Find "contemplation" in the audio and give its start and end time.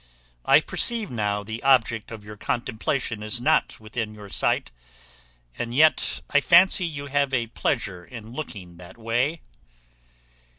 2.35-3.21